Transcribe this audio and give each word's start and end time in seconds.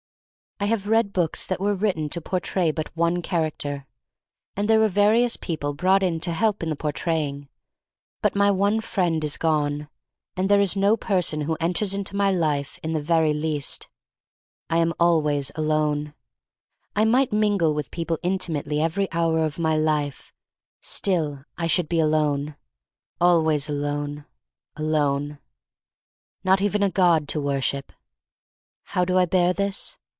I 0.59 0.65
have 0.65 0.87
read 0.87 1.11
books 1.11 1.47
that 1.47 1.59
were 1.59 1.73
written 1.73 2.07
to 2.09 2.21
portray 2.21 2.69
but 2.69 2.95
one 2.95 3.23
character, 3.23 3.87
and 4.55 4.69
there 4.69 4.77
were 4.79 4.87
various 4.87 5.35
people 5.35 5.73
brought 5.73 6.03
in 6.03 6.19
to 6.19 6.33
help 6.33 6.61
in 6.61 6.69
the 6.69 6.75
portraying. 6.75 7.49
But 8.21 8.35
my 8.35 8.51
one 8.51 8.79
friend 8.79 9.23
is 9.23 9.37
gone, 9.37 9.89
and 10.37 10.49
there 10.49 10.59
is 10.59 10.75
no 10.77 10.95
person 10.95 11.41
who 11.41 11.57
enters 11.59 11.95
into 11.95 12.15
my 12.15 12.29
inner 12.29 12.37
life 12.37 12.79
in 12.83 12.93
the 12.93 13.01
very 13.01 13.33
least. 13.33 13.89
I 14.69 14.77
am 14.77 14.93
always 14.99 15.51
alone. 15.55 16.13
I 16.95 17.05
might 17.05 17.33
mingle 17.33 17.73
with 17.73 17.89
people 17.89 18.19
intimately 18.21 18.79
every 18.79 19.11
hour 19.11 19.43
of 19.43 19.57
my 19.57 19.75
life— 19.75 20.31
still 20.79 21.43
I 21.57 21.65
should 21.65 21.89
be 21.89 21.99
alone. 21.99 22.55
Always 23.19 23.67
alone— 23.67 24.25
alone. 24.75 25.39
Not 26.43 26.61
even 26.61 26.83
a 26.83 26.91
God 26.91 27.27
to 27.29 27.41
worship. 27.41 27.91
How 28.83 29.03
do 29.03 29.17
I 29.17 29.25
bear 29.25 29.53
this? 29.53 29.97